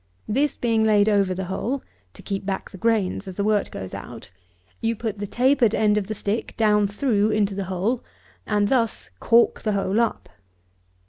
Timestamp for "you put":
4.81-5.19